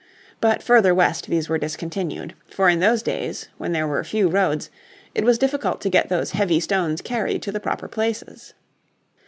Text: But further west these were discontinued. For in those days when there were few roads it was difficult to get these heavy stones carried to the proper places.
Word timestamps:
But 0.39 0.63
further 0.63 0.95
west 0.95 1.27
these 1.27 1.47
were 1.47 1.59
discontinued. 1.59 2.33
For 2.49 2.69
in 2.69 2.79
those 2.79 3.03
days 3.03 3.49
when 3.59 3.71
there 3.71 3.85
were 3.85 4.03
few 4.03 4.29
roads 4.29 4.71
it 5.13 5.23
was 5.23 5.37
difficult 5.37 5.79
to 5.81 5.91
get 5.91 6.09
these 6.09 6.31
heavy 6.31 6.59
stones 6.59 7.01
carried 7.03 7.43
to 7.43 7.51
the 7.51 7.59
proper 7.59 7.87
places. 7.87 8.55